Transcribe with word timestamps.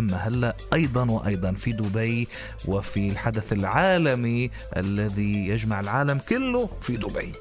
أما 0.00 0.16
هلا 0.16 0.56
أيضا 0.74 1.10
وأيضا 1.10 1.52
في 1.52 1.72
دبي 1.72 2.28
وفي 2.64 3.08
الحدث 3.08 3.52
العالمي 3.52 4.50
الذي 4.76 5.48
يجمع 5.48 5.80
العالم 5.80 6.20
كله 6.28 6.70
في 6.80 6.96
دبي. 6.96 7.32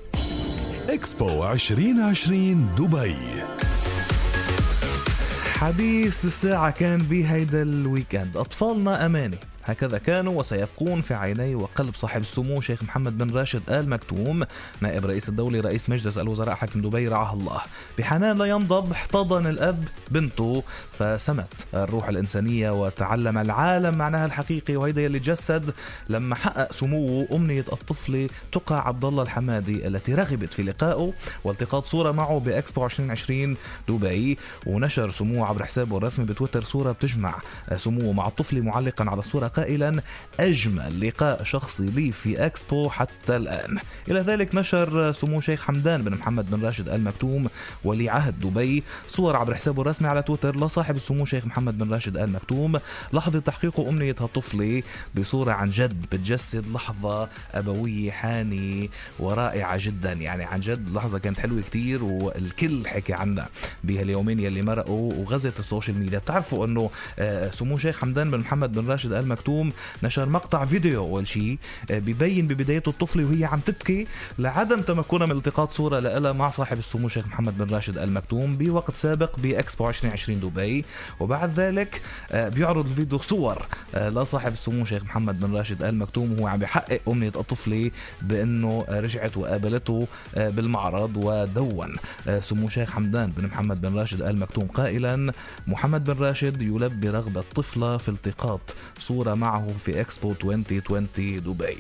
إكسبو 0.90 1.52
2020 1.52 2.70
دبي. 2.78 3.16
حديث 5.54 6.26
الساعة 6.26 6.72
كان 6.72 6.98
بهيدا 6.98 7.62
الويكند 7.62 8.38
أطفالنا 8.38 9.06
أمانة 9.06 9.38
هكذا 9.72 9.98
كانوا 9.98 10.40
وسيبقون 10.40 11.02
في 11.02 11.14
عيني 11.14 11.56
وقلب 11.56 11.96
صاحب 11.96 12.22
السمو 12.22 12.62
شيخ 12.62 12.84
محمد 12.84 13.18
بن 13.18 13.38
راشد 13.38 13.62
آل 13.70 13.90
مكتوم 13.90 14.44
نائب 14.82 15.06
رئيس 15.06 15.30
الدولة 15.30 15.60
رئيس 15.60 15.90
مجلس 15.90 16.18
الوزراء 16.18 16.56
حاكم 16.56 16.82
دبي 16.82 17.08
رعاه 17.08 17.34
الله. 17.34 17.62
بحنان 17.98 18.38
لا 18.38 18.46
ينضب 18.46 18.92
احتضن 18.92 19.48
الأب 19.48 19.84
بنته. 20.12 20.64
فسمت 21.00 21.68
الروح 21.74 22.10
الإنسانية 22.10 22.82
وتعلم 22.82 23.38
العالم 23.38 23.98
معناها 23.98 24.26
الحقيقي 24.26 24.76
وهيدا 24.76 25.02
يلي 25.02 25.20
جسد 25.20 25.74
لما 26.10 26.36
حقق 26.36 26.74
سموه 26.74 27.28
أمنية 27.32 27.66
الطفلة 27.74 28.30
تقى 28.52 28.88
عبد 28.88 29.06
الله 29.06 29.24
الحمادي 29.24 29.88
التي 29.88 30.14
رغبت 30.14 30.54
في 30.54 30.64
لقائه 30.64 31.14
والتقاط 31.44 31.86
صورة 31.86 32.12
معه 32.12 32.40
بإكسبو 32.40 32.86
2020 32.86 33.58
دبي. 33.90 34.38
ونشر 34.66 35.12
سموه 35.12 35.48
عبر 35.48 35.66
حسابه 35.66 35.98
الرسمي 35.98 36.26
بتويتر 36.26 36.64
صورة 36.64 36.92
بتجمع 36.92 37.36
سموه 37.78 38.14
مع 38.14 38.28
الطفلة 38.28 38.62
معلقا 38.62 39.06
على 39.06 39.20
الصورة 39.20 39.48
قائلا 39.60 40.02
أجمل 40.40 41.08
لقاء 41.08 41.44
شخصي 41.44 41.90
لي 41.90 42.12
في 42.12 42.46
أكسبو 42.46 42.90
حتى 42.90 43.36
الآن. 43.36 43.78
إلى 44.08 44.20
ذلك 44.20 44.56
نشر 44.56 45.12
سمو 45.12 45.42
شيخ 45.42 45.64
حمدان 45.64 46.04
بن 46.04 46.14
محمد 46.14 46.52
بن 46.52 46.66
راشد 46.66 46.90
آل 46.90 47.04
مكتوم 47.04 47.48
ولي 47.84 48.10
عهد 48.10 48.40
دبي 48.40 48.84
صور 49.08 49.36
عبر 49.36 49.56
حسابه 49.56 49.82
الرسمي 49.82 50.08
على 50.08 50.22
تويتر 50.22 50.56
لصاحب 50.66 50.96
السمو 50.96 51.26
شيخ 51.26 51.46
محمد 51.46 51.78
بن 51.78 51.94
راشد 51.94 52.18
آل 52.18 52.32
مكتوم 52.32 52.80
لحظة 53.14 53.40
تحقيق 53.40 53.80
أمنية 53.80 54.16
هالطفلة 54.20 54.84
بصورة 55.16 55.52
عن 55.52 55.70
جد 55.70 56.02
بتجسد 56.02 56.68
لحظة 56.74 57.30
أبوية 57.54 58.12
حانية 58.12 58.88
ورائعة 59.20 59.78
جدا. 59.82 60.14
يعني 60.14 60.44
عن 60.44 60.60
جد 60.60 60.90
لحظة 60.94 61.20
كانت 61.20 61.40
حلوة 61.40 61.62
كتير 61.62 62.04
والكل 62.04 62.88
حكي 62.88 63.14
عنها 63.14 63.50
بهاليومين 63.84 64.40
يلي 64.40 64.62
مرقوا 64.62 65.14
وغزت 65.14 65.60
ال 65.60 65.65
social 65.65 66.00
media. 66.00 66.20
بتعرفوا 66.20 66.66
إنه 66.66 66.90
آه، 67.20 67.52
سمو 67.52 67.78
شيخ 67.78 68.00
حمدان 68.00 68.32
بن 68.32 68.40
محمد 68.40 68.72
بن 68.74 68.88
راشد 68.88 69.14
آل 69.14 69.28
مكتوم 69.28 69.39
نشر 70.04 70.30
مقطع 70.30 70.66
فيديو 70.66 71.00
أول 71.00 71.28
شيء 71.28 71.58
آه، 71.92 72.00
ببين 72.00 72.48
ببدايته 72.48 72.90
الطفلة 72.90 73.26
وهي 73.26 73.46
عم 73.46 73.60
تبكي 73.60 74.08
لعدم 74.40 74.82
تمكنها 74.82 75.28
من 75.28 75.38
التقاط 75.38 75.72
صورة 75.72 76.00
لها 76.00 76.32
مع 76.32 76.50
صاحب 76.50 76.80
السمو 76.80 77.10
شيخ 77.10 77.28
محمد 77.28 77.58
بن 77.58 77.76
راشد 77.76 77.98
ال 77.98 78.14
مكتوم 78.14 78.58
بوقت 78.58 78.96
سابق 78.96 79.40
بإكسبو 79.40 79.90
2020 79.90 80.40
دبي. 80.40 80.86
وبعد 81.20 81.60
ذلك 81.60 82.02
آه، 82.32 82.50
بيعرض 82.50 82.86
الفيديو 82.88 83.20
صور 83.20 83.66
آه، 83.96 84.10
لصاحب 84.10 84.54
السمو 84.54 84.86
شيخ 84.86 85.04
محمد 85.04 85.40
بن 85.40 85.56
راشد 85.56 85.84
ال 85.84 85.96
مكتوم 85.96 86.32
وهو 86.40 86.48
عم 86.48 86.60
بيحقق 86.60 87.00
أمنية 87.08 87.32
الطفلة 87.36 87.92
بأنه 88.22 88.86
رجعت 88.90 89.38
وقابلته 89.38 90.08
بالمعرض 90.36 91.18
ودون. 91.18 91.96
سمو 92.42 92.70
شيخ 92.70 92.92
حمدان 92.92 93.32
بن 93.38 93.46
محمد 93.46 93.82
بن 93.82 93.96
راشد 93.96 94.22
ال 94.22 94.40
مكتوم 94.40 94.68
قائلا 94.68 95.34
محمد 95.68 96.04
بن 96.04 96.18
راشد 96.24 96.62
يلبي 96.62 97.10
رغبة 97.10 97.44
طفلة 97.56 97.98
في 97.98 98.10
التقاط 98.10 98.62
صورة 99.00 99.29
معه 99.36 99.68
في 99.86 100.02
اكسبو 100.02 100.32
2020 100.32 101.08
دبي 101.18 101.78